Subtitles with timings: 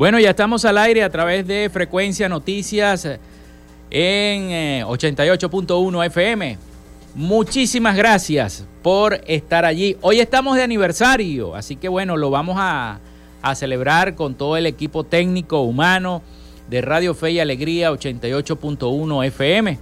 [0.00, 3.06] Bueno, ya estamos al aire a través de Frecuencia Noticias
[3.90, 6.58] en 88.1 eh, FM.
[7.14, 9.98] Muchísimas gracias por estar allí.
[10.00, 12.98] Hoy estamos de aniversario, así que bueno, lo vamos a,
[13.42, 16.22] a celebrar con todo el equipo técnico humano
[16.70, 19.78] de Radio Fe y Alegría 88.1 FM.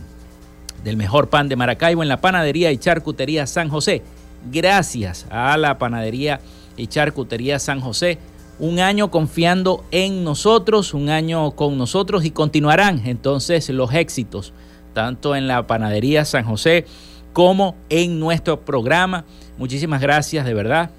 [0.86, 4.04] del mejor pan de Maracaibo en la panadería y charcutería San José.
[4.52, 6.40] Gracias a la panadería
[6.78, 8.20] y charcutería San José
[8.60, 14.54] un año confiando en nosotros, un año con nosotros y continuarán entonces los éxitos,
[14.94, 16.86] tanto en la panadería San José
[17.34, 19.26] como en nuestro programa.
[19.58, 20.92] Muchísimas gracias de verdad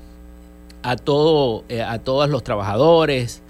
[0.82, 3.40] a, todo, eh, a todos los trabajadores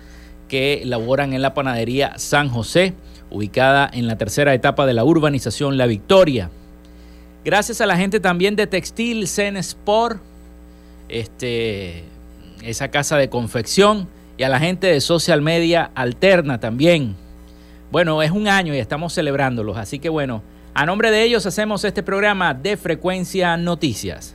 [0.49, 2.95] que laboran en la panadería San José,
[3.31, 6.51] ubicada en la tercera etapa de la urbanización La Victoria.
[7.45, 10.21] Gracias a la gente también de Textil Zen Sport,
[11.09, 12.05] este,
[12.63, 17.15] esa casa de confección y a la gente de social media alterna también.
[17.91, 20.43] Bueno, es un año y estamos celebrándolos, así que bueno,
[20.75, 24.35] a nombre de ellos hacemos este programa de Frecuencia Noticias.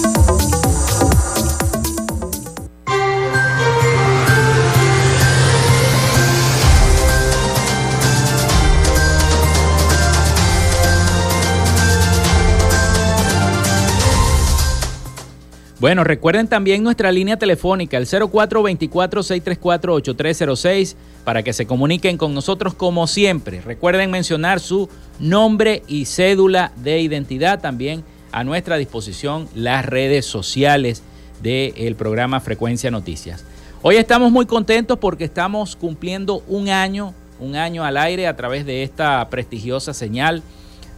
[15.81, 23.07] Bueno, recuerden también nuestra línea telefónica, el 0424-634-8306, para que se comuniquen con nosotros como
[23.07, 23.61] siempre.
[23.61, 24.89] Recuerden mencionar su
[25.19, 27.61] nombre y cédula de identidad.
[27.61, 31.01] También a nuestra disposición las redes sociales
[31.41, 33.43] del programa Frecuencia Noticias.
[33.81, 38.67] Hoy estamos muy contentos porque estamos cumpliendo un año, un año al aire a través
[38.67, 40.43] de esta prestigiosa señal.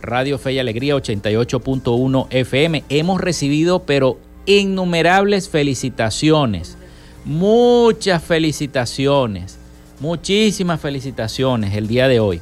[0.01, 2.83] Radio Fe y Alegría 88.1 FM.
[2.89, 6.77] Hemos recibido, pero innumerables felicitaciones,
[7.25, 9.59] muchas felicitaciones,
[9.99, 12.41] muchísimas felicitaciones el día de hoy,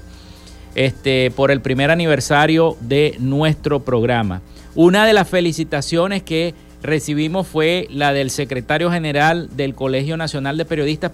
[0.75, 4.41] este, por el primer aniversario de nuestro programa.
[4.73, 10.65] Una de las felicitaciones que recibimos fue la del secretario general del Colegio Nacional de
[10.65, 11.11] Periodistas,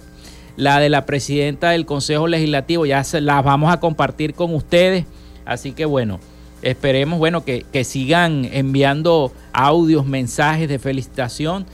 [0.55, 5.05] la de la presidenta del Consejo Legislativo, ya se las vamos a compartir con ustedes,
[5.45, 6.19] así que bueno.
[6.67, 11.65] Esperemos, bueno, que, sigan enviando audios, mensajes de felicitación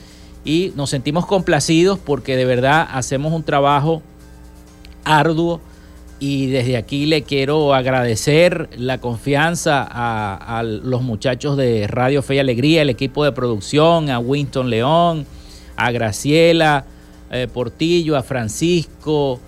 [0.45, 4.03] y nos sentimos complacidos porque de verdad hacemos un trabajo
[5.03, 5.61] arduo
[6.19, 12.39] y desde aquí le quiero agradecer la confianza a, los muchachos de Radio Fe y
[12.39, 15.25] Alegría, el equipo de producción, a Winston León,
[15.75, 16.85] a Graciela
[17.31, 19.39] eh, Portillo, a Francisco,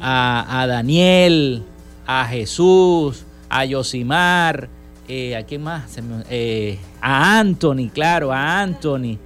[0.00, 1.62] a Daniel,
[2.08, 4.79] a Jesús, a Yosimar,
[5.12, 5.98] eh, ¿a quién más?
[6.30, 9.18] Eh, a Anthony, claro, a Anthony.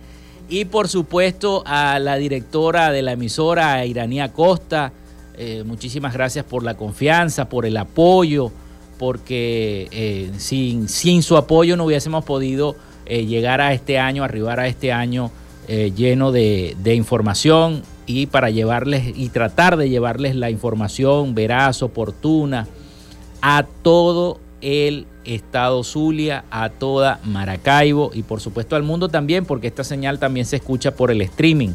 [0.48, 4.92] Y por supuesto a la directora de la emisora, Iranía Costa.
[5.36, 8.50] Eh, muchísimas gracias por la confianza, por el apoyo,
[8.98, 12.76] porque sin, sin, su apoyo no hubiésemos podido
[13.06, 15.30] llegar a este año, arribar a este año
[15.68, 22.68] lleno de, de información y para llevarles y tratar de llevarles la información veraz, oportuna,
[23.42, 29.66] a todo el estado Zulia, a toda Maracaibo y por supuesto al mundo también, porque
[29.66, 31.70] esta señal también se escucha por el streaming.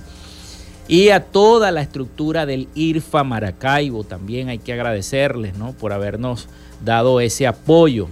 [0.88, 5.74] Y a toda la estructura del IRFA Maracaibo también hay que agradecerles ¿no?
[5.74, 6.48] por habernos
[6.84, 8.07] dado ese apoyo.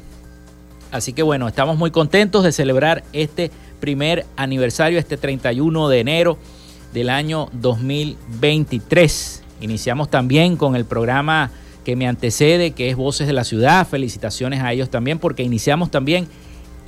[0.91, 6.37] Así que bueno, estamos muy contentos de celebrar este primer aniversario, este 31 de enero
[6.93, 9.43] del año 2023.
[9.61, 11.51] Iniciamos también con el programa
[11.87, 13.87] que me antecede, que es Voces de la Ciudad.
[13.87, 16.27] Felicitaciones a ellos también porque iniciamos también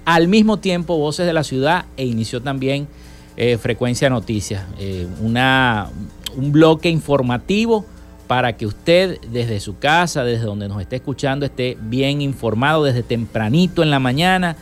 [0.04, 2.86] al mismo tiempo Voces de la Ciudad e inició también
[3.38, 5.88] eh, Frecuencia Noticias, eh, una,
[6.36, 7.86] un bloque informativo
[8.28, 13.02] para que usted desde su casa, desde donde nos esté escuchando, esté bien informado desde
[13.02, 14.58] tempranito en la mañana,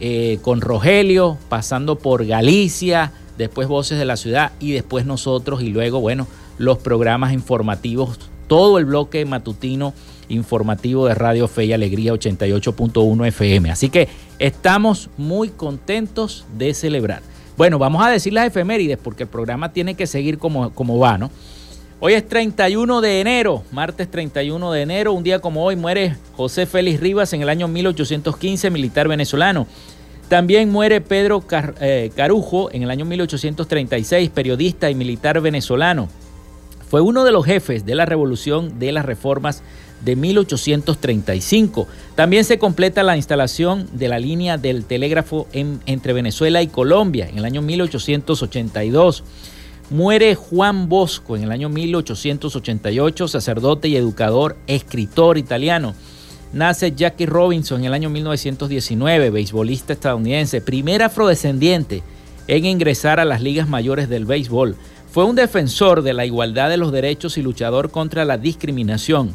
[0.00, 5.68] eh, con Rogelio, pasando por Galicia, después Voces de la Ciudad y después nosotros y
[5.68, 6.26] luego, bueno,
[6.58, 8.18] los programas informativos
[8.52, 9.94] todo el bloque matutino
[10.28, 13.70] informativo de Radio Fe y Alegría 88.1 FM.
[13.70, 17.22] Así que estamos muy contentos de celebrar.
[17.56, 21.16] Bueno, vamos a decir las efemérides porque el programa tiene que seguir como, como va,
[21.16, 21.30] ¿no?
[21.98, 26.66] Hoy es 31 de enero, martes 31 de enero, un día como hoy muere José
[26.66, 29.66] Félix Rivas en el año 1815, militar venezolano.
[30.28, 31.42] También muere Pedro
[31.80, 36.10] eh, Carujo en el año 1836, periodista y militar venezolano.
[36.92, 39.62] Fue uno de los jefes de la revolución de las reformas
[40.04, 41.88] de 1835.
[42.16, 47.38] También se completa la instalación de la línea del telégrafo entre Venezuela y Colombia en
[47.38, 49.24] el año 1882.
[49.88, 55.94] Muere Juan Bosco en el año 1888, sacerdote y educador, escritor italiano.
[56.52, 62.02] Nace Jackie Robinson en el año 1919, beisbolista estadounidense, primer afrodescendiente
[62.48, 64.76] en ingresar a las ligas mayores del béisbol.
[65.12, 69.34] Fue un defensor de la igualdad de los derechos y luchador contra la discriminación.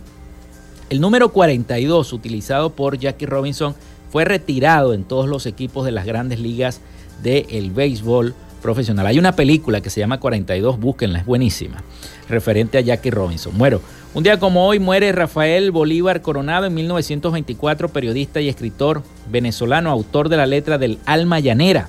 [0.90, 3.76] El número 42 utilizado por Jackie Robinson
[4.10, 6.82] fue retirado en todos los equipos de las grandes ligas
[7.22, 9.06] del béisbol profesional.
[9.06, 11.84] Hay una película que se llama 42, búsquenla, es buenísima,
[12.28, 13.56] referente a Jackie Robinson.
[13.56, 13.80] Bueno,
[14.16, 20.28] un día como hoy muere Rafael Bolívar Coronado en 1924, periodista y escritor venezolano, autor
[20.30, 21.88] de la letra del Alma Llanera.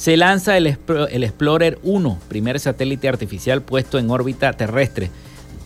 [0.00, 5.10] Se lanza el, Explorer 1, primer satélite artificial puesto en órbita terrestre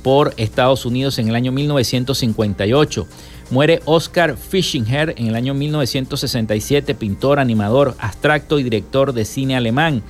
[0.02, 3.06] por Estados Unidos en el año 1958.
[3.50, 10.02] Muere Oscar Fischinger en el año 1967, pintor, animador, abstracto y director de cine alemán.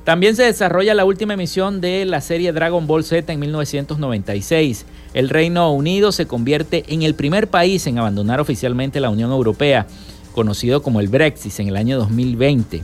[0.06, 4.86] También se desarrolla la última emisión de la serie Dragon Ball Z en 1996.
[5.16, 9.88] El Reino Unido se convierte en el primer país en abandonar oficialmente la Unión Europea,
[10.34, 12.84] conocido como el Brexit en el año 2020.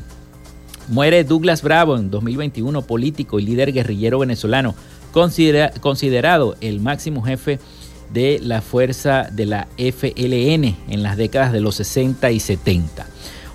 [0.87, 4.73] Muere Douglas Bravo en 2021, político y líder guerrillero venezolano,
[5.11, 7.59] considerado el máximo jefe
[8.11, 13.05] de la fuerza de la FLN en las décadas de los 60 y 70.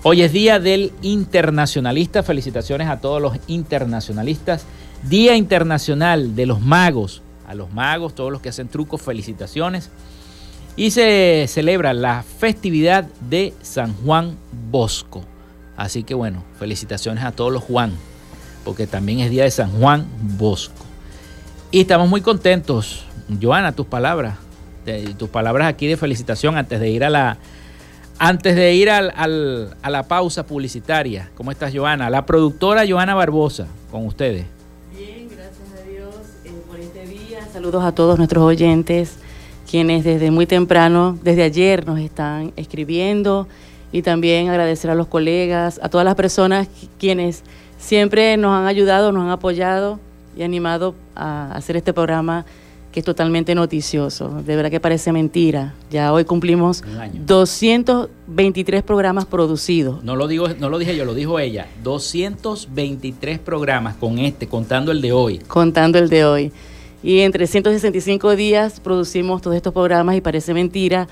[0.08, 4.64] Hoy es Día del Internacionalista, felicitaciones a todos los internacionalistas.
[5.02, 9.90] Día Internacional de los Magos, a los magos, todos los que hacen trucos, felicitaciones.
[10.76, 14.36] Y se celebra la festividad de San Juan
[14.70, 15.24] Bosco.
[15.76, 17.90] Así que bueno, felicitaciones a todos los Juan,
[18.64, 20.06] porque también es día de San Juan
[20.38, 20.84] Bosco.
[21.72, 23.06] Y estamos muy contentos.
[23.42, 24.36] Joana, tus palabras
[25.18, 27.38] tus palabras aquí de felicitación antes de ir a la
[28.18, 29.12] antes de ir al,
[29.82, 31.30] a la pausa publicitaria.
[31.36, 32.10] ¿Cómo estás, Joana?
[32.10, 34.46] La productora Joana Barbosa, con ustedes.
[34.96, 37.46] Bien, gracias a Dios eh, por este día.
[37.52, 39.16] Saludos a todos nuestros oyentes,
[39.70, 43.46] quienes desde muy temprano, desde ayer, nos están escribiendo.
[43.92, 46.68] Y también agradecer a los colegas, a todas las personas
[46.98, 47.44] quienes
[47.78, 50.00] siempre nos han ayudado, nos han apoyado
[50.36, 52.44] y animado a hacer este programa
[52.96, 54.40] que es totalmente noticioso.
[54.40, 55.74] De verdad que parece mentira.
[55.90, 56.82] Ya hoy cumplimos
[57.26, 60.02] 223 programas producidos.
[60.02, 61.66] No lo, digo, no lo dije yo, lo dijo ella.
[61.82, 65.40] 223 programas con este, contando el de hoy.
[65.40, 66.52] Contando el de hoy.
[67.02, 71.06] Y en 365 días producimos todos estos programas y parece mentira,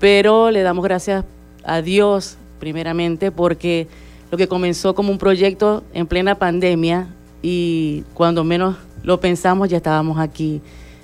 [0.00, 1.24] pero le damos gracias
[1.62, 3.86] a Dios primeramente porque
[4.32, 7.06] lo que comenzó como un proyecto en plena pandemia
[7.40, 10.60] y cuando menos lo pensamos ya estábamos aquí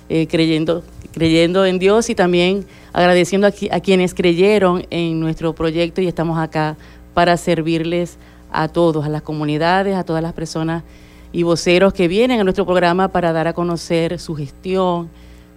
[0.09, 6.01] eh, creyendo, creyendo en Dios y también agradeciendo a, a quienes creyeron en nuestro proyecto
[6.01, 6.77] y estamos acá
[7.13, 8.17] para servirles
[8.51, 10.83] a todos, a las comunidades, a todas las personas
[11.31, 15.09] y voceros que vienen a nuestro programa para dar a conocer su gestión,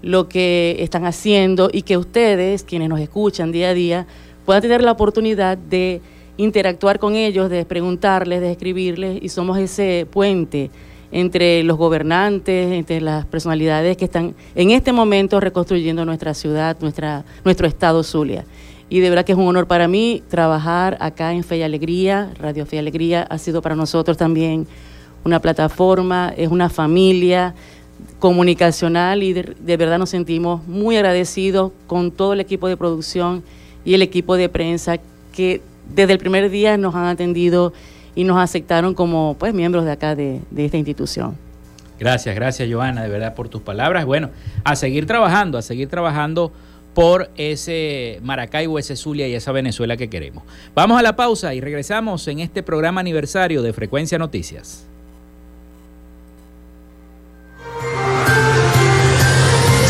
[0.02, 4.06] lo que están haciendo y que ustedes, quienes nos escuchan día a día,
[4.44, 6.00] puedan tener la oportunidad de
[6.36, 10.70] interactuar con ellos, de preguntarles, de escribirles y somos ese puente
[11.12, 17.24] entre los gobernantes, entre las personalidades que están en este momento reconstruyendo nuestra ciudad, nuestra,
[17.44, 18.44] nuestro estado Zulia.
[18.88, 22.32] Y de verdad que es un honor para mí trabajar acá en Fe y Alegría.
[22.38, 24.66] Radio Fe y Alegría ha sido para nosotros también
[25.24, 27.54] una plataforma, es una familia
[28.18, 33.42] comunicacional y de, de verdad nos sentimos muy agradecidos con todo el equipo de producción
[33.84, 34.98] y el equipo de prensa
[35.32, 35.60] que
[35.94, 37.72] desde el primer día nos han atendido
[38.14, 41.36] y nos aceptaron como pues miembros de acá de, esta institución.
[41.98, 44.04] Gracias, gracias Joana, de verdad por tus palabras.
[44.06, 44.30] Bueno,
[44.64, 46.52] a seguir trabajando, a seguir trabajando
[46.94, 50.44] por ese Maracaibo, ese Zulia y esa Venezuela que queremos.
[50.74, 54.89] Vamos a la pausa y regresamos en este programa aniversario de Frecuencia Noticias.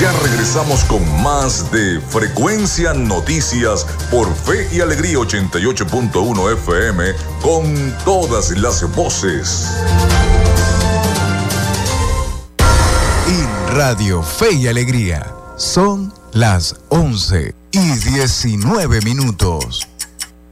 [0.00, 7.04] Ya regresamos con más de Frecuencia Noticias por Fe y Alegría 88.1 FM
[7.42, 9.71] con todas las voces.
[13.28, 19.87] En Radio Fe y Alegría son las 11 y 19 minutos.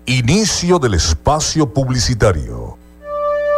[0.05, 2.78] Inicio del espacio publicitario.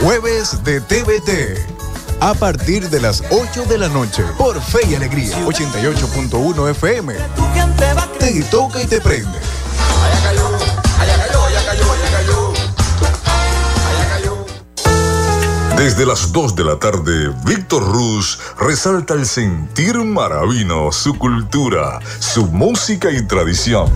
[0.00, 1.80] jueves de TVT.
[2.20, 7.14] A partir de las 8 de la noche, por Fe y Alegría, 88.1 FM.
[8.18, 9.38] Te toca y te prende.
[15.76, 22.46] Desde las 2 de la tarde, Víctor Ruz resalta el sentir maravino, su cultura, su
[22.48, 23.90] música y tradición.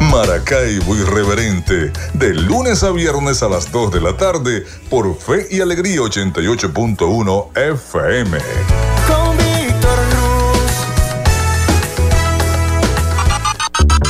[0.00, 5.60] Maracaibo Irreverente, de lunes a viernes a las 2 de la tarde por Fe y
[5.60, 8.38] Alegría 88.1 FM.
[9.06, 9.98] Con Víctor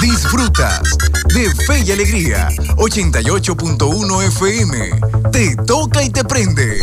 [0.01, 0.97] Disfrutas
[1.35, 4.91] de Fe y Alegría 88.1 FM.
[5.33, 6.83] Te toca y te prende.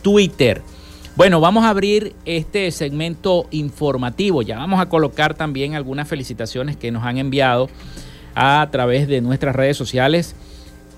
[0.02, 0.64] Twitter.
[1.16, 4.42] Bueno, vamos a abrir este segmento informativo.
[4.42, 7.70] Ya vamos a colocar también algunas felicitaciones que nos han enviado
[8.34, 10.36] a través de nuestras redes sociales.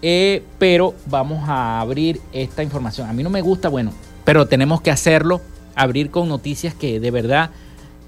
[0.01, 3.09] Eh, pero vamos a abrir esta información.
[3.09, 3.91] A mí no me gusta, bueno,
[4.23, 5.41] pero tenemos que hacerlo,
[5.75, 7.51] abrir con noticias que de verdad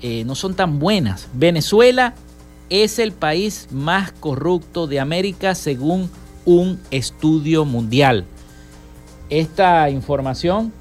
[0.02, 1.28] eh, no son tan buenas.
[1.34, 2.13] Venezuela
[2.69, 6.10] es el país más corrupto de América según
[6.45, 8.25] un estudio mundial.
[9.30, 10.71] Esta información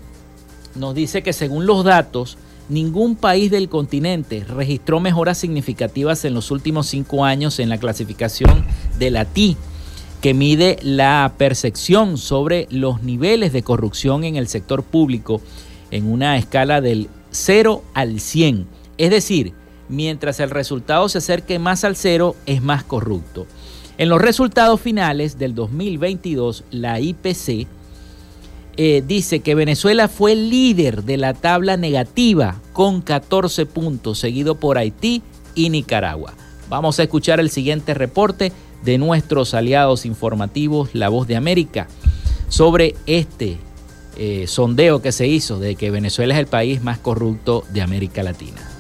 [0.74, 6.50] nos dice que según los datos, ningún país del continente registró mejoras significativas en los
[6.50, 8.64] últimos cinco años en la clasificación
[8.98, 9.56] de la TI
[10.20, 15.40] que mide la percepción sobre los niveles de corrupción en el sector público
[15.90, 18.66] en una escala del 0 al 100.
[18.98, 19.52] Es decir,
[19.88, 23.46] mientras el resultado se acerque más al 0, es más corrupto.
[23.96, 27.66] En los resultados finales del 2022, la IPC
[28.76, 34.78] eh, dice que Venezuela fue líder de la tabla negativa con 14 puntos, seguido por
[34.78, 35.22] Haití
[35.56, 36.34] y Nicaragua.
[36.68, 38.52] Vamos a escuchar el siguiente reporte
[38.84, 41.88] de nuestros aliados informativos La Voz de América
[42.48, 43.58] sobre este
[44.16, 48.22] eh, sondeo que se hizo de que Venezuela es el país más corrupto de América
[48.22, 48.77] Latina.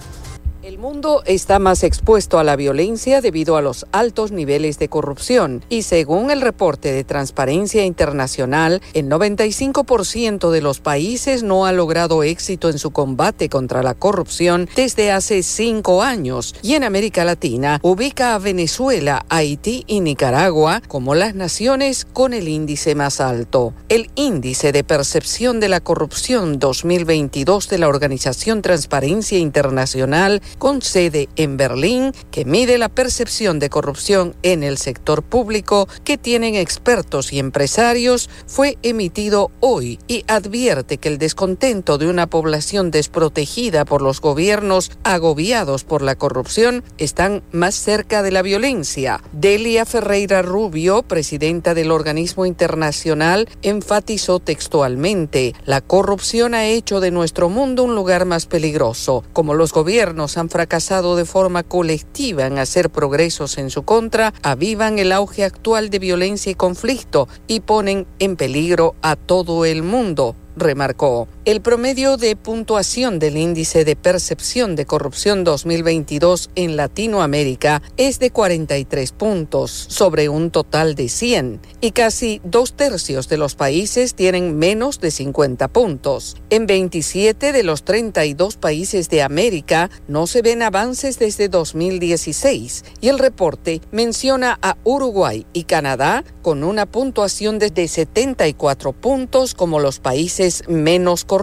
[0.78, 5.82] Mundo está más expuesto a la violencia debido a los altos niveles de corrupción y
[5.82, 12.70] según el reporte de Transparencia Internacional, el 95% de los países no ha logrado éxito
[12.70, 18.36] en su combate contra la corrupción desde hace cinco años y en América Latina ubica
[18.36, 23.74] a Venezuela, Haití y Nicaragua como las naciones con el índice más alto.
[23.88, 30.40] El índice de percepción de la corrupción 2022 de la Organización Transparencia Internacional
[30.82, 36.54] sede en Berlín, que mide la percepción de corrupción en el sector público que tienen
[36.54, 43.84] expertos y empresarios, fue emitido hoy y advierte que el descontento de una población desprotegida
[43.84, 49.22] por los gobiernos agobiados por la corrupción están más cerca de la violencia.
[49.32, 57.48] Delia Ferreira Rubio, presidenta del organismo internacional, enfatizó textualmente, la corrupción ha hecho de nuestro
[57.48, 59.24] mundo un lugar más peligroso.
[59.32, 64.98] Como los gobiernos han fracasado de forma colectiva en hacer progresos en su contra, avivan
[64.98, 70.34] el auge actual de violencia y conflicto y ponen en peligro a todo el mundo
[70.56, 71.28] remarcó.
[71.48, 78.30] El promedio de puntuación del índice de percepción de corrupción 2022 en Latinoamérica es de
[78.30, 84.58] 43 puntos sobre un total de 100 y casi dos tercios de los países tienen
[84.58, 86.36] menos de 50 puntos.
[86.50, 93.08] En 27 de los 32 países de América no se ven avances desde 2016 y
[93.08, 99.98] el reporte menciona a Uruguay y Canadá con una puntuación de 74 puntos como los
[99.98, 101.37] países menos corruptos,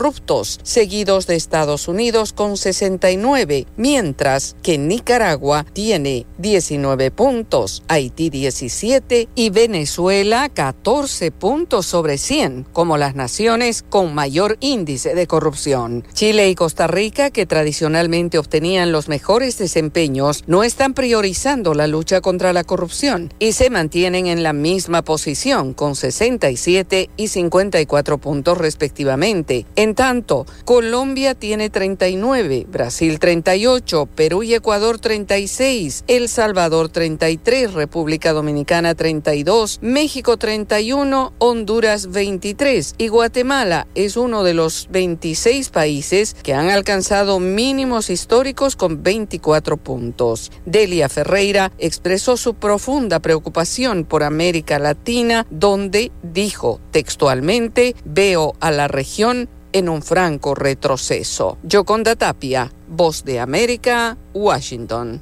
[0.64, 9.50] seguidos de Estados Unidos con 69, mientras que Nicaragua tiene 19 puntos, Haití 17 y
[9.50, 16.06] Venezuela 14 puntos sobre 100 como las naciones con mayor índice de corrupción.
[16.14, 22.22] Chile y Costa Rica, que tradicionalmente obtenían los mejores desempeños, no están priorizando la lucha
[22.22, 28.58] contra la corrupción y se mantienen en la misma posición con 67 y 54 puntos
[28.58, 29.66] respectivamente.
[29.76, 38.34] En tanto, Colombia tiene 39, Brasil 38, Perú y Ecuador 36, El Salvador 33, República
[38.34, 46.54] Dominicana 32, México 31, Honduras 23 y Guatemala es uno de los 26 países que
[46.54, 50.52] han alcanzado mínimos históricos con 24 puntos.
[50.66, 58.88] Delia Ferreira expresó su profunda preocupación por América Latina, donde dijo textualmente, veo a la
[58.88, 61.58] región en un franco retroceso.
[61.62, 65.22] Yoconda Tapia, Voz de América, Washington.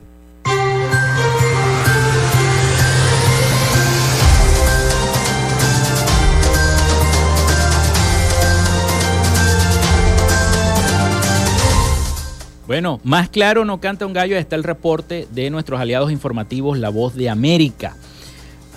[12.67, 16.89] Bueno, más claro no canta un gallo, está el reporte de nuestros aliados informativos La
[16.89, 17.95] Voz de América.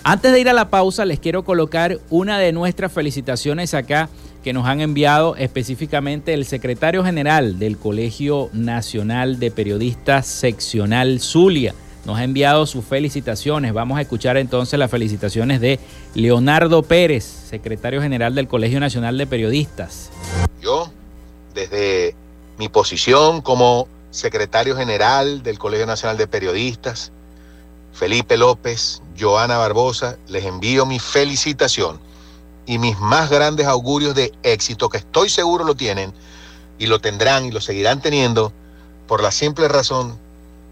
[0.05, 4.09] Antes de ir a la pausa, les quiero colocar una de nuestras felicitaciones acá
[4.47, 11.75] que nos han enviado específicamente el secretario general del Colegio Nacional de Periodistas Seccional Zulia.
[12.05, 13.73] Nos ha enviado sus felicitaciones.
[13.73, 15.81] Vamos a escuchar entonces las felicitaciones de
[16.15, 20.13] Leonardo Pérez, secretario general del Colegio Nacional de Periodistas.
[20.63, 20.93] Yo,
[21.53, 22.15] desde
[22.57, 27.11] mi posición como secretario general del Colegio Nacional de Periodistas,
[27.93, 32.06] Felipe López, Joana Barbosa, les envío mi felicitación
[32.67, 36.13] y mis más grandes augurios de éxito, que estoy seguro lo tienen
[36.79, 38.53] y lo tendrán y lo seguirán teniendo
[39.07, 40.19] por la simple razón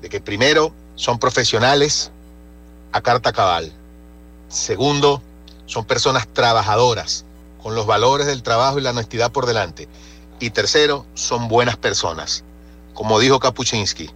[0.02, 2.10] de que primero son profesionales
[2.92, 3.72] a carta cabal.
[4.48, 5.22] Segundo,
[5.66, 7.24] son personas trabajadoras,
[7.62, 9.88] con los valores del trabajo y la honestidad por delante.
[10.40, 12.44] Y tercero, son buenas personas.
[12.92, 14.10] Como dijo Kapuczynski,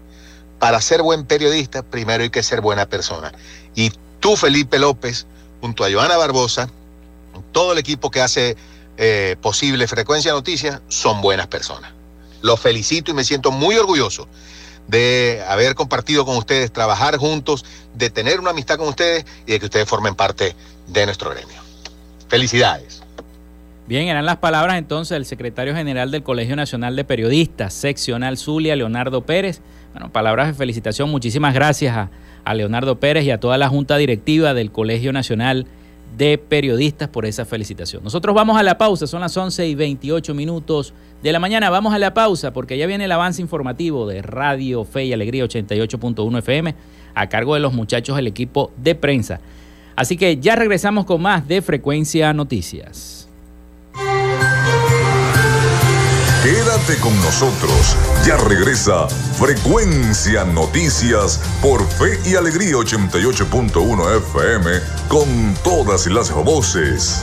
[0.58, 3.32] para ser buen periodista, primero hay que ser buena persona.
[3.74, 5.26] Y tú, Felipe López,
[5.60, 6.68] junto a Joana Barbosa,
[7.52, 8.56] todo el equipo que hace
[8.96, 11.92] eh, posible Frecuencia Noticias, son buenas personas.
[12.42, 14.28] Los felicito y me siento muy orgulloso
[14.88, 19.60] de haber compartido con ustedes, trabajar juntos, de tener una amistad con ustedes y de
[19.60, 20.56] que ustedes formen parte
[20.88, 21.60] de nuestro gremio.
[22.28, 23.02] Felicidades.
[23.86, 28.76] Bien, eran las palabras entonces del secretario general del Colegio Nacional de Periodistas, seccional Zulia,
[28.76, 29.60] Leonardo Pérez.
[29.92, 31.10] Bueno, palabras de felicitación.
[31.10, 32.10] Muchísimas gracias a,
[32.44, 35.66] a Leonardo Pérez y a toda la Junta Directiva del Colegio Nacional
[36.16, 38.02] de Periodistas por esa felicitación.
[38.02, 41.70] Nosotros vamos a la pausa, son las 11 y 28 minutos de la mañana.
[41.70, 45.44] Vamos a la pausa porque ya viene el avance informativo de Radio Fe y Alegría
[45.44, 46.74] 88.1 FM
[47.14, 49.40] a cargo de los muchachos del equipo de prensa.
[49.96, 53.17] Así que ya regresamos con más de Frecuencia Noticias.
[56.48, 57.94] Quédate con nosotros.
[58.24, 59.06] Ya regresa
[59.38, 64.70] Frecuencia Noticias por Fe y Alegría 88.1 FM
[65.08, 67.22] con todas las voces.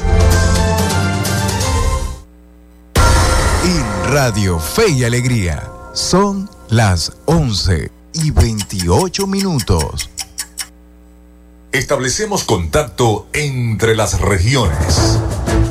[3.63, 10.07] En Radio Fe y Alegría son las 11 y 28 minutos.
[11.71, 15.17] Establecemos contacto entre las regiones.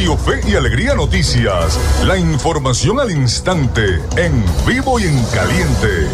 [0.00, 6.08] Fe y Alegría Noticias, la información al instante, en vivo y en caliente.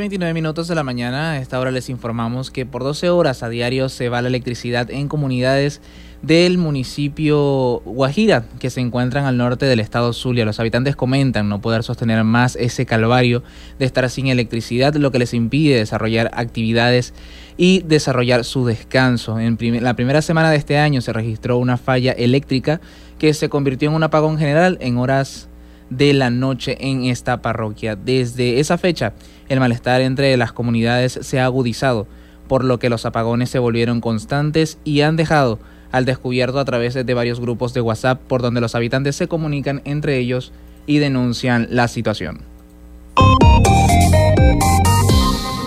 [0.00, 3.48] 29 minutos de la mañana, a esta hora les informamos que por 12 horas a
[3.48, 5.82] diario se va la electricidad en comunidades
[6.22, 10.44] del municipio Guajira, que se encuentran al norte del estado Zulia.
[10.44, 13.42] Los habitantes comentan no poder sostener más ese calvario
[13.78, 17.14] de estar sin electricidad, lo que les impide desarrollar actividades
[17.56, 19.38] y desarrollar su descanso.
[19.38, 22.80] En la primera semana de este año se registró una falla eléctrica
[23.18, 25.48] que se convirtió en un apagón general en horas
[25.88, 27.96] de la noche en esta parroquia.
[27.96, 29.14] Desde esa fecha,
[29.48, 32.06] el malestar entre las comunidades se ha agudizado,
[32.46, 35.58] por lo que los apagones se volvieron constantes y han dejado
[35.92, 39.82] al descubierto a través de varios grupos de WhatsApp por donde los habitantes se comunican
[39.84, 40.52] entre ellos
[40.86, 42.40] y denuncian la situación.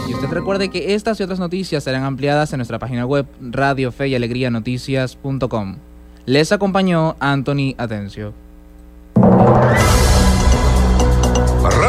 [0.08, 3.92] Y usted recuerde que estas y otras noticias serán ampliadas en nuestra página web radio
[3.92, 5.78] fe y alegría noticias.com.
[6.26, 8.34] Les acompañó Anthony Atencio.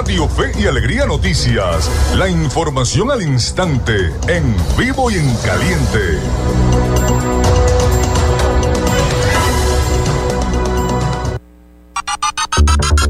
[0.04, 1.90] Radio Fe y Alegría Noticias.
[2.16, 7.43] La información al instante, en vivo y en caliente.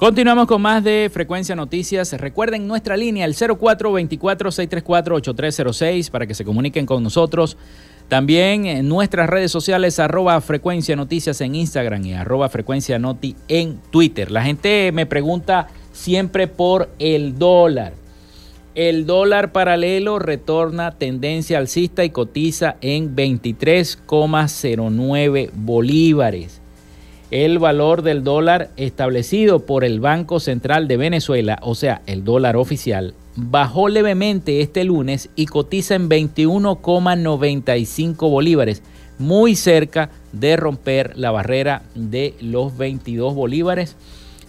[0.00, 2.10] Continuamos con más de Frecuencia Noticias.
[2.14, 7.58] Recuerden nuestra línea, el 0424-634-8306, para que se comuniquen con nosotros.
[8.08, 13.78] También en nuestras redes sociales, arroba Frecuencia Noticias en Instagram y arroba Frecuencia Noti en
[13.90, 14.30] Twitter.
[14.30, 17.92] La gente me pregunta siempre por el dólar.
[18.74, 26.59] El dólar paralelo retorna tendencia alcista y cotiza en 23,09 bolívares
[27.30, 32.56] el valor del dólar establecido por el Banco Central de Venezuela, o sea, el dólar
[32.56, 38.82] oficial, bajó levemente este lunes y cotiza en 21,95 bolívares,
[39.18, 43.94] muy cerca de romper la barrera de los 22 bolívares,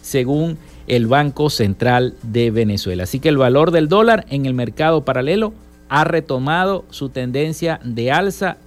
[0.01, 3.03] según el Banco Central de Venezuela.
[3.03, 5.53] Así que el valor del dólar en el mercado paralelo
[5.89, 8.57] ha retomado su tendencia de alza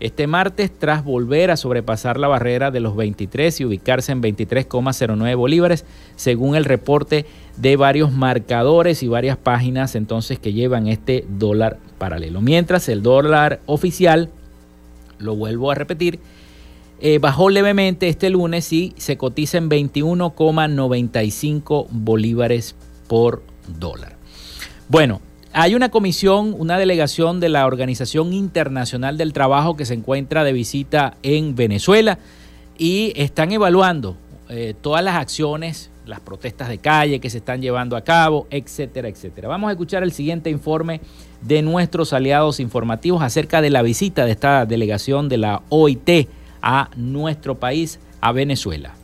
[0.00, 5.36] este martes tras volver a sobrepasar la barrera de los 23 y ubicarse en 23,09
[5.36, 5.84] bolívares,
[6.16, 12.40] según el reporte de varios marcadores y varias páginas entonces que llevan este dólar paralelo.
[12.40, 14.30] Mientras el dólar oficial,
[15.18, 16.20] lo vuelvo a repetir,
[17.00, 22.74] eh, bajó levemente este lunes y se cotiza en 21,95 bolívares
[23.06, 24.16] por dólar.
[24.88, 25.20] Bueno,
[25.52, 30.52] hay una comisión, una delegación de la Organización Internacional del Trabajo que se encuentra de
[30.52, 32.18] visita en Venezuela
[32.76, 34.16] y están evaluando
[34.48, 39.08] eh, todas las acciones, las protestas de calle que se están llevando a cabo, etcétera,
[39.08, 39.48] etcétera.
[39.48, 41.00] Vamos a escuchar el siguiente informe
[41.42, 46.28] de nuestros aliados informativos acerca de la visita de esta delegación de la OIT
[46.62, 48.94] a nuestro país, a Venezuela.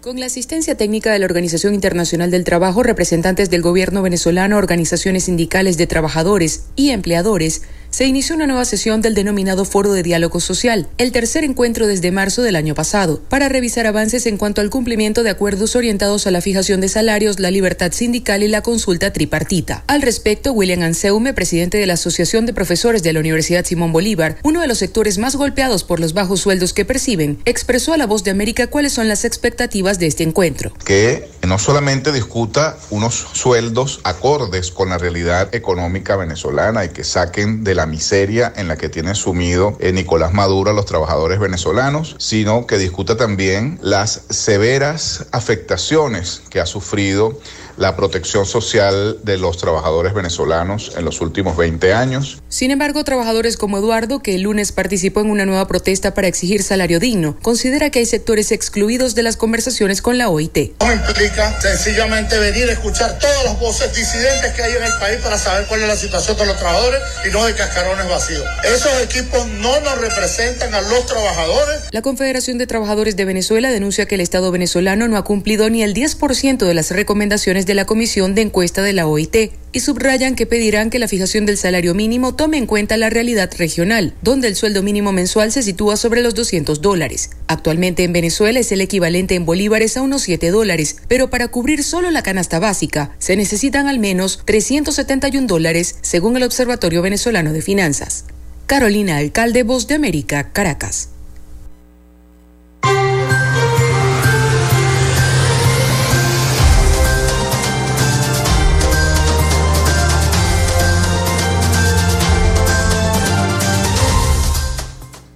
[0.00, 5.24] Con la asistencia técnica de la Organización Internacional del Trabajo, representantes del gobierno venezolano, organizaciones
[5.24, 7.60] sindicales de trabajadores y empleadores,
[7.90, 12.12] se inició una nueva sesión del denominado Foro de Diálogo Social, el tercer encuentro desde
[12.12, 16.30] marzo del año pasado, para revisar avances en cuanto al cumplimiento de acuerdos orientados a
[16.30, 19.84] la fijación de salarios, la libertad sindical y la consulta tripartita.
[19.88, 24.36] Al respecto, William Anseume, presidente de la Asociación de Profesores de la Universidad Simón Bolívar,
[24.44, 28.06] uno de los sectores más golpeados por los bajos sueldos que perciben, expresó a la
[28.06, 30.72] voz de América cuáles son las expectativas de este encuentro.
[30.84, 37.64] Que no solamente discuta unos sueldos acordes con la realidad económica venezolana y que saquen
[37.64, 42.16] de la miseria en la que tiene sumido eh, Nicolás Maduro a los trabajadores venezolanos,
[42.18, 47.38] sino que discuta también las severas afectaciones que ha sufrido
[47.76, 52.42] la protección social de los trabajadores venezolanos en los últimos 20 años.
[52.48, 56.62] Sin embargo, trabajadores como Eduardo, que el lunes participó en una nueva protesta para exigir
[56.62, 60.72] salario digno, considera que hay sectores excluidos de las conversaciones con la OIT.
[60.80, 65.20] No implica sencillamente venir a escuchar todas las voces disidentes que hay en el país
[65.22, 68.44] para saber cuál es la situación de los trabajadores y no de cascarones vacíos.
[68.64, 71.80] Esos equipos no nos representan a los trabajadores.
[71.90, 75.82] La Confederación de Trabajadores de Venezuela denuncia que el Estado venezolano no ha cumplido ni
[75.82, 80.34] el 10% de las recomendaciones de la Comisión de Encuesta de la OIT y subrayan
[80.34, 84.48] que pedirán que la fijación del salario mínimo tome en cuenta la realidad regional, donde
[84.48, 87.30] el sueldo mínimo mensual se sitúa sobre los 200 dólares.
[87.46, 91.84] Actualmente en Venezuela es el equivalente en bolívares a unos 7 dólares, pero para cubrir
[91.84, 97.62] solo la canasta básica se necesitan al menos 371 dólares, según el Observatorio Venezolano de
[97.62, 98.24] Finanzas.
[98.66, 101.09] Carolina Alcalde, Voz de América, Caracas.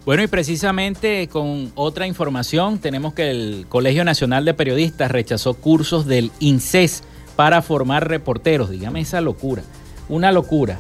[0.04, 6.04] Bueno, y precisamente con otra información, tenemos que el Colegio Nacional de Periodistas rechazó cursos
[6.04, 7.02] del INSES
[7.36, 8.68] para formar reporteros.
[8.68, 9.62] Dígame esa locura,
[10.10, 10.78] una locura.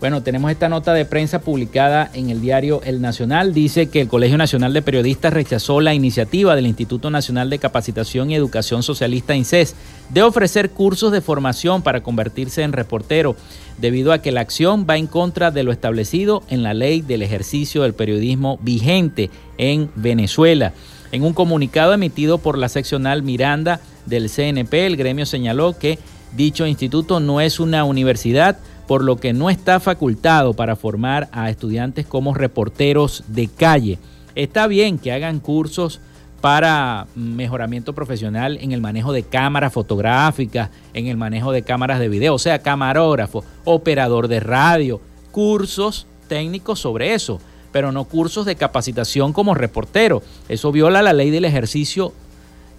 [0.00, 3.52] Bueno, tenemos esta nota de prensa publicada en el diario El Nacional.
[3.52, 8.30] Dice que el Colegio Nacional de Periodistas rechazó la iniciativa del Instituto Nacional de Capacitación
[8.30, 9.74] y Educación Socialista INSES
[10.10, 13.34] de ofrecer cursos de formación para convertirse en reportero,
[13.78, 17.22] debido a que la acción va en contra de lo establecido en la ley del
[17.22, 20.74] ejercicio del periodismo vigente en Venezuela.
[21.10, 25.98] En un comunicado emitido por la seccional Miranda del CNP, el gremio señaló que
[26.36, 28.58] dicho instituto no es una universidad,
[28.88, 33.98] por lo que no está facultado para formar a estudiantes como reporteros de calle.
[34.34, 36.00] Está bien que hagan cursos
[36.40, 42.08] para mejoramiento profesional en el manejo de cámaras fotográficas, en el manejo de cámaras de
[42.08, 47.40] video, o sea, camarógrafo, operador de radio, cursos técnicos sobre eso,
[47.72, 50.22] pero no cursos de capacitación como reportero.
[50.48, 52.14] Eso viola la ley del ejercicio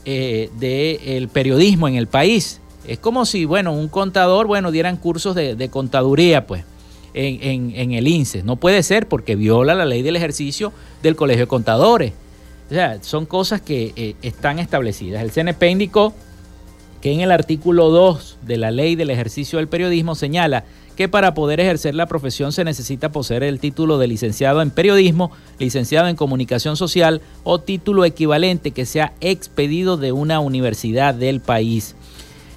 [0.06, 2.62] eh, del periodismo en el país.
[2.90, 6.64] Es como si, bueno, un contador, bueno, dieran cursos de, contaduría, pues,
[7.14, 8.42] en, el INSE.
[8.42, 10.74] No puede ser porque viola la ley del ejercicio
[11.04, 12.14] del Colegio de Contadores.
[12.70, 15.22] O sea, son cosas que eh, están establecidas.
[15.22, 16.16] El CNP indicó
[17.02, 21.34] que en el artículo 2 de la ley del ejercicio del periodismo señala que para
[21.34, 26.16] poder ejercer la profesión se necesita poseer el título de licenciado en periodismo, licenciado en
[26.16, 31.96] comunicación social o título equivalente que sea expedido de una universidad del país.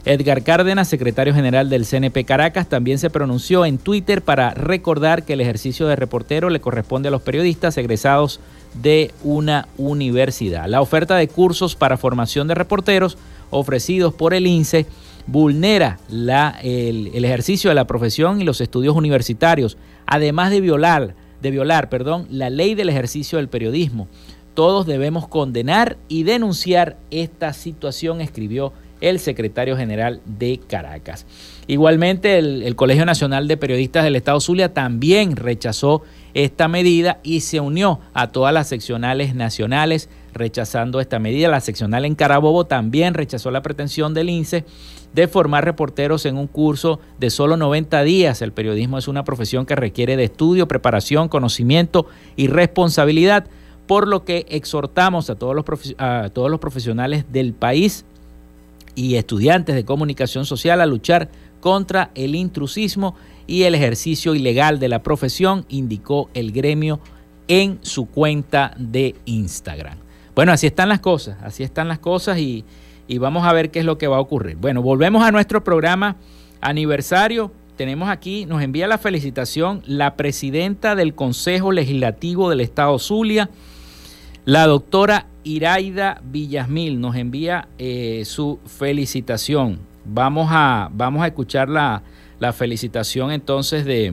[0.05, 5.35] Edgar Cárdenas, secretario general del CNP Caracas, también se pronunció en Twitter para recordar que
[5.35, 8.41] el ejercicio de reportero le corresponde a los periodistas egresados
[8.74, 10.66] de una universidad.
[10.66, 13.16] La oferta de cursos para formación de reporteros
[13.51, 14.87] ofrecidos por el INSE
[15.26, 21.51] vulnera el, el, ejercicio de la profesión y los estudios universitarios, además de violar, de
[21.53, 24.09] violar perdón, la ley del ejercicio del periodismo.
[24.55, 28.72] Todos debemos condenar y denunciar esta situación, escribió
[29.03, 31.26] el secretario general de Caracas.
[31.66, 36.03] Igualmente, el, Colegio Nacional de Periodistas del Estado Zulia también rechazó
[36.34, 41.48] esta medida y se unió a todas las seccionales nacionales rechazando esta medida.
[41.48, 44.64] La seccional en Carabobo también rechazó la pretensión del INSE
[45.12, 48.40] de formar reporteros en un curso de solo 90 días.
[48.40, 53.46] El periodismo es una profesión que requiere de estudio, preparación, conocimiento y responsabilidad,
[53.86, 55.64] por lo que exhortamos a todos los,
[55.98, 58.07] a todos los profesionales del país
[58.95, 61.30] y estudiantes de comunicación social a luchar
[61.61, 63.14] contra el intrusismo
[63.47, 67.01] y el ejercicio ilegal de la profesión, indicó el gremio
[67.49, 69.99] en su cuenta de Instagram.
[70.34, 72.64] Bueno, así están las cosas, así están las cosas y,
[73.07, 74.57] y vamos a ver qué es lo que va a ocurrir.
[74.57, 76.16] Bueno, volvemos a nuestro programa
[76.61, 77.53] aniversario.
[77.76, 83.51] Tenemos aquí, nos envía la felicitación la presidenta del Consejo Legislativo del Estado Zulia,
[84.45, 89.78] la doctora Iraida Villasmil, nos envía eh, su felicitación.
[90.05, 92.03] Vamos a, vamos a escuchar la,
[92.40, 94.12] la felicitación entonces de,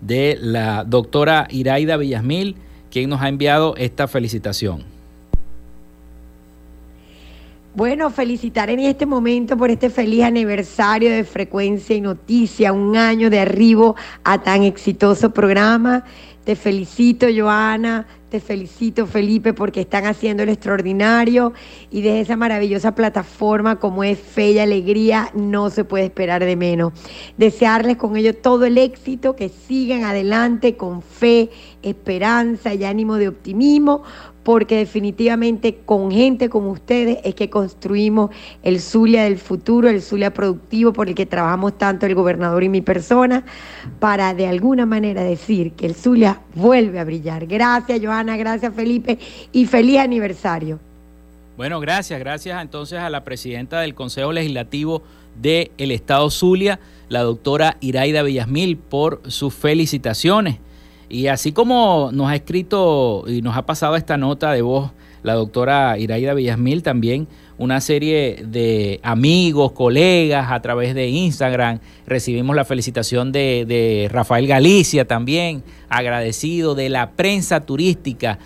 [0.00, 2.56] de la doctora Iraida Villasmil,
[2.90, 4.84] quien nos ha enviado esta felicitación.
[7.74, 13.30] Bueno, felicitar en este momento por este feliz aniversario de Frecuencia y Noticia, un año
[13.30, 16.04] de arribo a tan exitoso programa.
[16.44, 21.52] Te felicito, Joana, te felicito, Felipe, porque están haciendo el extraordinario
[21.90, 26.56] y desde esa maravillosa plataforma como es Fe y Alegría, no se puede esperar de
[26.56, 26.94] menos.
[27.36, 31.50] Desearles con ello todo el éxito, que sigan adelante con fe,
[31.82, 34.02] esperanza y ánimo de optimismo,
[34.42, 38.30] porque definitivamente con gente como ustedes es que construimos
[38.62, 42.68] el Zulia del futuro, el Zulia productivo por el que trabajamos tanto el gobernador y
[42.68, 43.44] mi persona,
[44.00, 47.46] para de alguna manera decir que el Zulia vuelve a brillar.
[47.46, 49.18] Gracias Joana, gracias Felipe
[49.52, 50.78] y feliz aniversario.
[51.56, 55.02] Bueno, gracias, gracias entonces a la presidenta del Consejo Legislativo
[55.40, 60.58] del Estado Zulia, la doctora Iraida Villasmil, por sus felicitaciones.
[61.12, 64.92] Y así como nos ha escrito y nos ha pasado esta nota de voz
[65.22, 71.80] la doctora Iraida Villasmil, también una serie de amigos, colegas a través de Instagram.
[72.06, 78.38] Recibimos la felicitación de, Rafael Galicia también, agradecido de la prensa turística.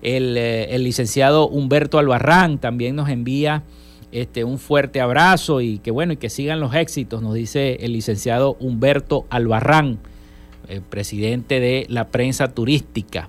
[0.00, 3.64] El, eh, el, licenciado Humberto Albarrán también nos envía
[4.12, 7.92] este, un fuerte abrazo y que bueno, y que sigan los éxitos, nos dice el
[7.92, 9.98] licenciado Humberto Albarrán
[10.68, 13.28] el presidente de la prensa turística.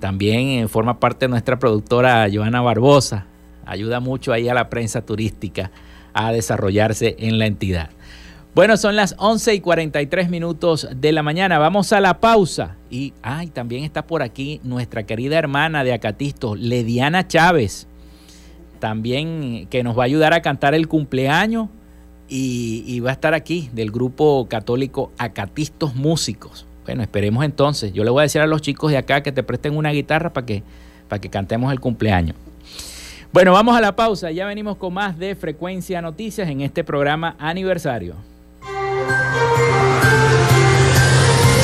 [0.00, 3.26] También eh, forma parte de nuestra productora Joana Barbosa.
[3.66, 5.70] Ayuda mucho ahí a la prensa turística
[6.12, 7.90] a desarrollarse en la entidad.
[8.52, 11.58] Bueno, son las 11 y 43 minutos de la mañana.
[11.58, 12.76] Vamos a la pausa.
[12.90, 17.86] Y ay, también está por aquí nuestra querida hermana de Acatistos, Lediana Chávez.
[18.80, 21.68] También que nos va a ayudar a cantar el cumpleaños
[22.28, 26.66] y, y va a estar aquí del grupo católico Acatistos Músicos.
[26.90, 27.92] Bueno, esperemos entonces.
[27.92, 30.32] Yo le voy a decir a los chicos de acá que te presten una guitarra
[30.32, 30.64] para que,
[31.08, 32.34] para que cantemos el cumpleaños.
[33.32, 34.32] Bueno, vamos a la pausa.
[34.32, 38.16] Ya venimos con más de Frecuencia Noticias en este programa aniversario.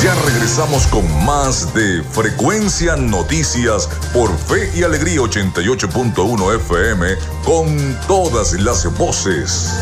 [0.01, 7.05] Ya regresamos con más de Frecuencia Noticias por Fe y Alegría 88.1 FM
[7.43, 9.75] con todas las voces.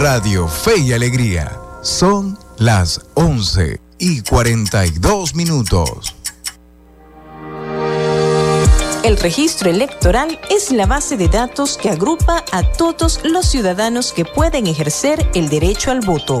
[0.00, 6.16] Radio Fe y Alegría son las 11 y 42 minutos.
[9.02, 14.24] El registro electoral es la base de datos que agrupa a todos los ciudadanos que
[14.24, 16.40] pueden ejercer el derecho al voto.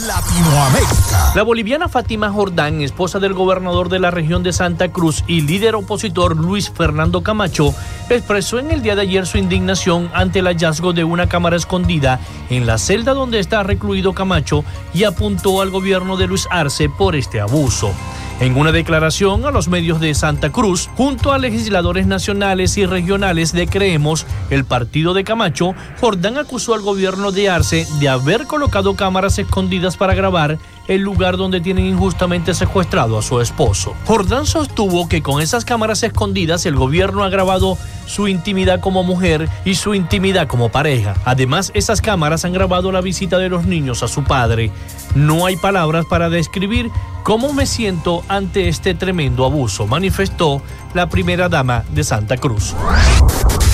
[0.05, 1.31] Latinoamérica.
[1.33, 5.75] La boliviana Fátima Jordán, esposa del gobernador de la región de Santa Cruz y líder
[5.75, 7.73] opositor Luis Fernando Camacho,
[8.09, 12.19] expresó en el día de ayer su indignación ante el hallazgo de una cámara escondida
[12.49, 14.63] en la celda donde está recluido Camacho
[14.93, 17.93] y apuntó al gobierno de Luis Arce por este abuso.
[18.39, 23.51] En una declaración a los medios de Santa Cruz, junto a legisladores nacionales y regionales
[23.51, 28.95] de Creemos, el partido de Camacho, Jordán acusó al gobierno de Arce de haber colocado
[28.95, 33.93] cámaras escondidas para grabar el lugar donde tienen injustamente secuestrado a su esposo.
[34.05, 39.49] Jordán sostuvo que con esas cámaras escondidas el gobierno ha grabado su intimidad como mujer
[39.65, 41.15] y su intimidad como pareja.
[41.25, 44.71] Además, esas cámaras han grabado la visita de los niños a su padre.
[45.15, 46.89] No hay palabras para describir
[47.23, 50.61] cómo me siento ante este tremendo abuso, manifestó
[50.93, 52.73] la primera dama de Santa Cruz.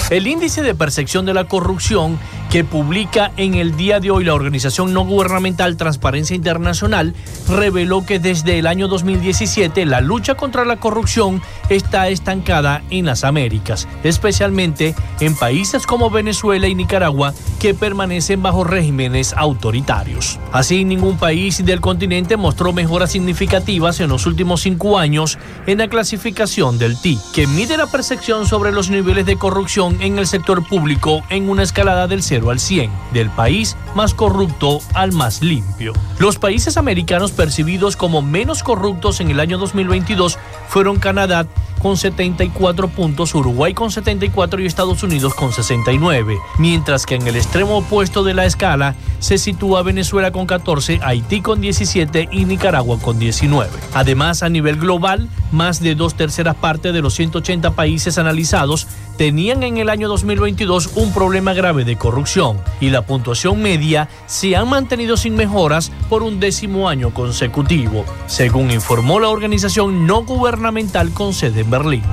[0.09, 2.19] El índice de percepción de la corrupción
[2.53, 7.15] que publica en el día de hoy la organización no gubernamental Transparencia Internacional
[7.49, 13.23] reveló que desde el año 2017 la lucha contra la corrupción está estancada en las
[13.23, 20.37] Américas, especialmente en países como Venezuela y Nicaragua que permanecen bajo regímenes autoritarios.
[20.51, 25.87] Así, ningún país del continente mostró mejoras significativas en los últimos cinco años en la
[25.87, 30.67] clasificación del TI, que mide la percepción sobre los niveles de corrupción en el sector
[30.67, 35.93] público en una escalada del 0 al 100, del país más corrupto al más limpio.
[36.19, 40.37] Los países americanos percibidos como menos corruptos en el año 2022
[40.67, 41.45] fueron Canadá,
[41.83, 47.35] con 74 puntos, Uruguay con 74 y Estados Unidos con 69, mientras que en el
[47.35, 52.99] extremo opuesto de la escala se sitúa Venezuela con 14, Haití con 17 y Nicaragua
[52.99, 53.69] con 19.
[53.93, 59.61] Además, a nivel global, más de dos terceras partes de los 180 países analizados tenían
[59.63, 64.65] en el año 2022 un problema grave de corrupción y la puntuación media se ha
[64.65, 71.33] mantenido sin mejoras por un décimo año consecutivo, según informó la organización no gubernamental con
[71.33, 72.03] sede en Berlín.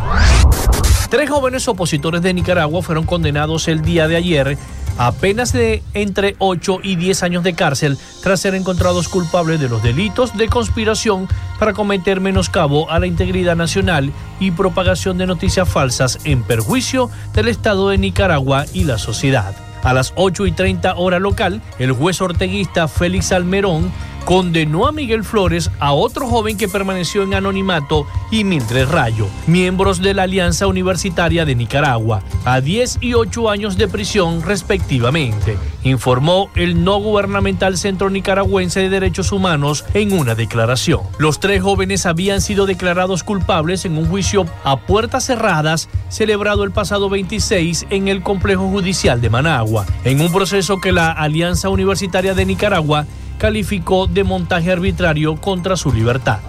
[1.11, 4.57] Tres jóvenes opositores de Nicaragua fueron condenados el día de ayer
[4.97, 9.69] a penas de entre 8 y 10 años de cárcel tras ser encontrados culpables de
[9.69, 15.69] los delitos de conspiración para cometer menoscabo a la integridad nacional y propagación de noticias
[15.69, 19.55] falsas en perjuicio del Estado de Nicaragua y la sociedad.
[19.83, 23.91] A las 8 y 30 hora local, el juez orteguista Félix Almerón
[24.25, 30.01] condenó a Miguel Flores, a otro joven que permaneció en anonimato, y Mildred Rayo, miembros
[30.01, 36.51] de la Alianza Universitaria de Nicaragua, a 10 y 8 años de prisión respectivamente, informó
[36.55, 41.01] el no gubernamental Centro Nicaragüense de Derechos Humanos en una declaración.
[41.19, 46.71] Los tres jóvenes habían sido declarados culpables en un juicio a puertas cerradas celebrado el
[46.71, 52.35] pasado 26 en el Complejo Judicial de Managua, en un proceso que la Alianza Universitaria
[52.35, 53.07] de Nicaragua
[53.41, 56.41] calificó de montaje arbitrario contra su libertad.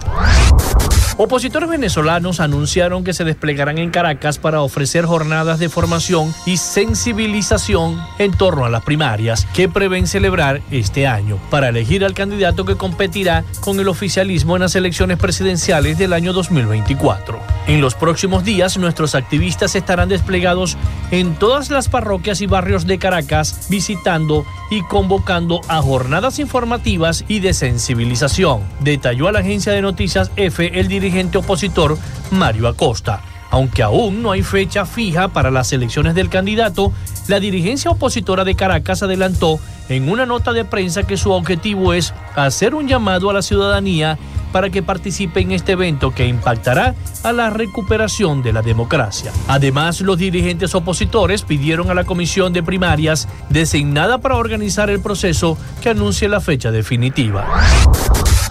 [1.18, 8.00] Opositores venezolanos anunciaron que se desplegarán en Caracas para ofrecer jornadas de formación y sensibilización
[8.18, 12.76] en torno a las primarias que prevén celebrar este año para elegir al candidato que
[12.76, 17.38] competirá con el oficialismo en las elecciones presidenciales del año 2024.
[17.66, 20.78] En los próximos días, nuestros activistas estarán desplegados
[21.10, 27.40] en todas las parroquias y barrios de Caracas visitando y convocando a jornadas informativas y
[27.40, 31.98] de sensibilización, detalló a la agencia de noticias F el dirigente opositor
[32.30, 33.22] Mario Acosta.
[33.50, 36.92] Aunque aún no hay fecha fija para las elecciones del candidato,
[37.28, 42.14] la dirigencia opositora de Caracas adelantó en una nota de prensa que su objetivo es
[42.34, 44.16] hacer un llamado a la ciudadanía
[44.52, 46.94] para que participe en este evento que impactará
[47.24, 49.32] a la recuperación de la democracia.
[49.48, 55.58] Además, los dirigentes opositores pidieron a la comisión de primarias designada para organizar el proceso
[55.82, 57.46] que anuncie la fecha definitiva.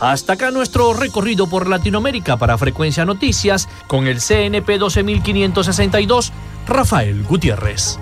[0.02, 6.34] Hasta acá nuestro recorrido por Latinoamérica para Frecuencia Noticias con el CNP 12562,
[6.66, 8.00] Rafael Gutiérrez.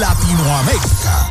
[0.00, 1.28] Latinoamérica.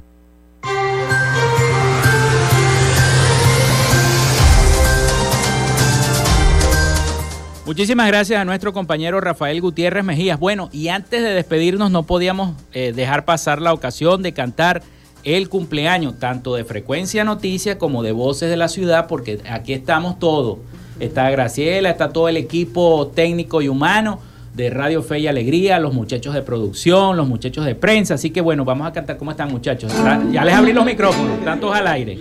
[7.66, 10.40] Muchísimas gracias a nuestro compañero Rafael Gutiérrez Mejías.
[10.40, 14.84] Bueno, y antes de despedirnos no podíamos eh, dejar pasar la ocasión de cantar
[15.24, 20.20] el cumpleaños, tanto de Frecuencia Noticias como de Voces de la Ciudad, porque aquí estamos
[20.20, 20.60] todos.
[21.00, 24.20] Está Graciela, está todo el equipo técnico y humano
[24.54, 28.16] de Radio Fe y Alegría, los muchachos de producción, los muchachos de prensa.
[28.16, 29.18] Así que bueno, vamos a cantar.
[29.18, 29.92] ¿Cómo están muchachos?
[30.32, 32.20] Ya les abrí los micrófonos, tantos al aire.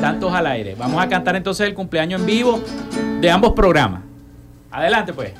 [0.00, 0.74] Tantos al aire.
[0.78, 2.60] Vamos a cantar entonces el cumpleaños en vivo
[3.20, 4.02] de ambos programas.
[4.70, 5.32] Adelante pues.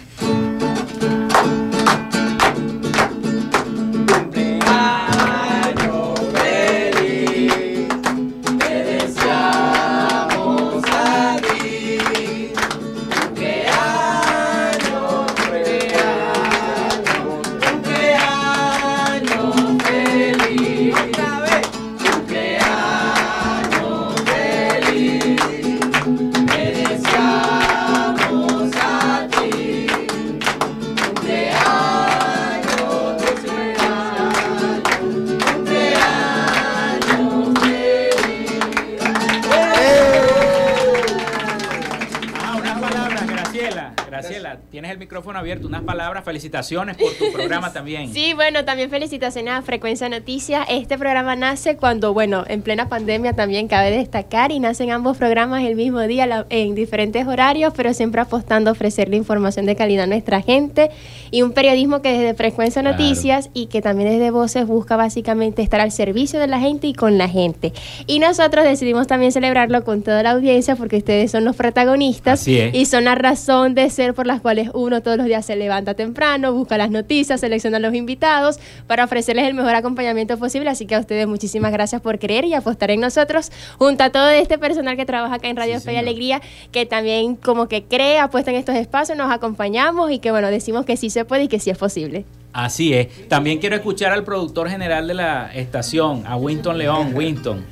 [45.35, 45.67] Micrófono abierto.
[45.67, 48.13] Unas palabras, felicitaciones por tu programa también.
[48.13, 50.67] Sí, bueno, también felicitaciones a Frecuencia Noticias.
[50.69, 55.65] Este programa nace cuando, bueno, en plena pandemia también cabe destacar y nacen ambos programas
[55.65, 60.07] el mismo día en diferentes horarios, pero siempre apostando a ofrecerle información de calidad a
[60.07, 60.91] nuestra gente
[61.31, 65.81] y un periodismo que desde Frecuencia Noticias y que también desde Voces busca básicamente estar
[65.81, 67.73] al servicio de la gente y con la gente.
[68.07, 72.87] Y nosotros decidimos también celebrarlo con toda la audiencia porque ustedes son los protagonistas y
[72.87, 76.53] son la razón de ser por las cuales uno todos los días se levanta temprano,
[76.53, 80.71] busca las noticias, selecciona los invitados para ofrecerles el mejor acompañamiento posible.
[80.71, 84.29] Así que a ustedes muchísimas gracias por creer y apostar en nosotros, junto a todo
[84.31, 86.41] este personal que trabaja acá en Radio Fe y Alegría,
[86.73, 90.85] que también como que cree, apuesta en estos espacios, nos acompañamos y que bueno, decimos
[90.85, 92.25] que sí se puede y que sí es posible.
[92.53, 93.29] Así es.
[93.29, 97.13] También quiero escuchar al productor general de la estación, a Winston León.
[97.13, 97.65] Winston.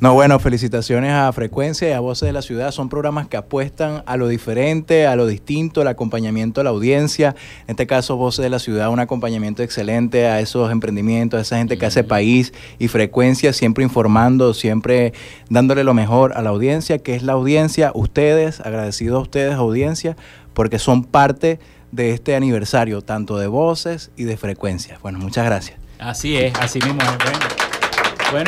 [0.00, 2.70] No, bueno, felicitaciones a Frecuencia y a Voces de la Ciudad.
[2.70, 7.34] Son programas que apuestan a lo diferente, a lo distinto, el acompañamiento a la audiencia.
[7.62, 11.58] En este caso, Voces de la Ciudad, un acompañamiento excelente a esos emprendimientos, a esa
[11.58, 15.14] gente que hace país y Frecuencia, siempre informando, siempre
[15.50, 20.16] dándole lo mejor a la audiencia, que es la audiencia, ustedes, agradecidos a ustedes, audiencia,
[20.54, 21.58] porque son parte
[21.90, 25.00] de este aniversario, tanto de Voces y de Frecuencia.
[25.02, 25.76] Bueno, muchas gracias.
[25.98, 27.18] Así es, así mismo es.
[27.18, 27.57] Bueno,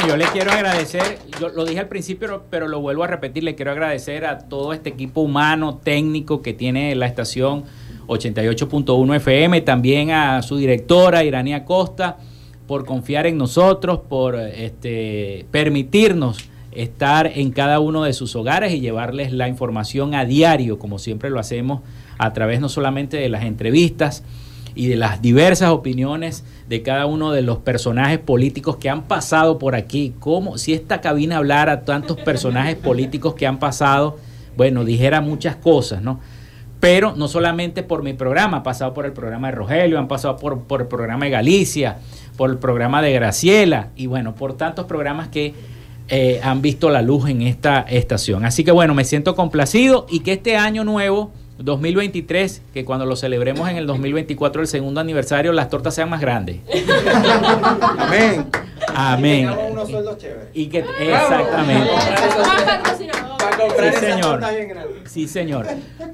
[0.06, 3.54] yo le quiero agradecer, yo lo dije al principio, pero lo vuelvo a repetir, le
[3.54, 7.64] quiero agradecer a todo este equipo humano, técnico que tiene la estación
[8.06, 12.18] 88.1 FM, también a su directora, Irania Costa,
[12.66, 18.80] por confiar en nosotros, por este, permitirnos estar en cada uno de sus hogares y
[18.80, 21.80] llevarles la información a diario, como siempre lo hacemos
[22.18, 24.24] a través no solamente de las entrevistas,
[24.74, 29.58] y de las diversas opiniones de cada uno de los personajes políticos que han pasado
[29.58, 30.14] por aquí.
[30.18, 34.18] Como si esta cabina hablara tantos personajes políticos que han pasado,
[34.56, 36.20] bueno, dijera muchas cosas, ¿no?
[36.80, 40.36] Pero no solamente por mi programa, han pasado por el programa de Rogelio, han pasado
[40.36, 41.98] por, por el programa de Galicia,
[42.36, 45.54] por el programa de Graciela y bueno, por tantos programas que
[46.08, 48.44] eh, han visto la luz en esta estación.
[48.44, 53.16] Así que bueno, me siento complacido y que este año nuevo 2023, que cuando lo
[53.16, 56.60] celebremos en el 2024, el segundo aniversario, las tortas sean más grandes.
[57.98, 58.46] Amén.
[58.94, 59.50] Amén.
[60.54, 61.90] Y que exactamente.
[63.78, 64.40] Sí, señor.
[65.06, 65.66] Sí, señor.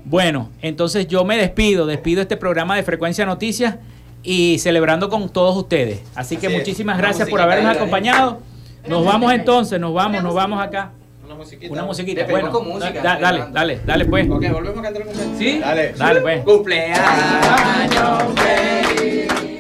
[0.05, 3.77] Bueno, entonces yo me despido, despido este programa de Frecuencia Noticias
[4.23, 6.01] y celebrando con todos ustedes.
[6.15, 8.41] Así que Así muchísimas gracias por habernos acompañado.
[8.89, 10.93] Nos vamos entonces, nos vamos, nos vamos acá.
[11.37, 11.73] Una musiquita.
[11.73, 12.27] Una musiquita.
[12.31, 14.27] Bueno, con música, da- dale, dale, dale pues.
[14.31, 15.39] Ok, volvemos a cantar el cumpleaños.
[15.39, 15.59] ¿Sí?
[15.59, 15.93] Dale.
[15.93, 16.45] Dale pues.
[16.45, 17.03] Cumpleaños
[18.37, 19.56] feliz.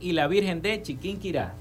[0.00, 1.54] Y la Virgen de Chiquinquirá.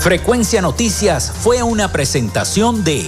[0.00, 3.04] Frecuencia Noticias fue una presentación de